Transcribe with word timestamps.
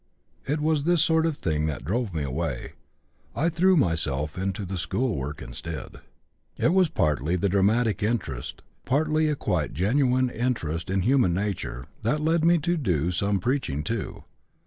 It 0.47 0.59
was 0.61 0.83
this 0.85 1.03
sort 1.03 1.27
of 1.27 1.37
thing 1.37 1.67
that 1.67 1.85
drove 1.85 2.11
me 2.11 2.23
away. 2.23 2.71
I 3.35 3.49
threw 3.49 3.77
myself 3.77 4.35
into 4.35 4.65
the 4.65 4.79
school 4.79 5.15
work 5.15 5.43
instead. 5.43 5.99
"It 6.57 6.73
was 6.73 6.89
partly 6.89 7.35
the 7.35 7.47
dramatic 7.49 8.01
interest, 8.01 8.63
partly 8.83 9.27
a 9.29 9.35
quite 9.35 9.73
genuine 9.75 10.31
interest 10.31 10.89
in 10.89 11.01
human 11.03 11.35
nature, 11.35 11.85
that 12.01 12.19
led 12.19 12.43
me 12.43 12.57
to 12.57 12.77
do 12.77 13.11
some 13.11 13.37
preaching 13.39 13.83
too. 13.83 14.23